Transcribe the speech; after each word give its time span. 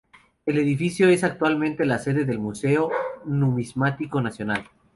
El 0.47 0.57
edificio 0.57 1.09
es 1.09 1.23
actualmente 1.23 1.85
la 1.85 1.99
sede 1.99 2.25
del 2.25 2.39
Museo 2.39 2.89
Numismático 3.23 4.19
Nacional. 4.19 4.67